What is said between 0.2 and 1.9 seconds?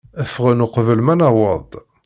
Ffɣen uqbel ma nuweḍ-d.